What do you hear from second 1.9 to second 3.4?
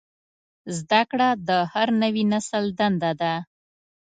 نوي نسل دنده ده.